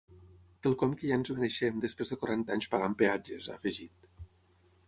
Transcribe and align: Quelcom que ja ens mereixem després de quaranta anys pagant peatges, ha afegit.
Quelcom 0.65 0.95
que 1.01 1.09
ja 1.11 1.19
ens 1.21 1.29
mereixem 1.35 1.77
després 1.85 2.13
de 2.15 2.19
quaranta 2.23 2.57
anys 2.57 2.69
pagant 2.75 2.99
peatges, 3.03 3.51
ha 3.53 3.59
afegit. 3.63 4.13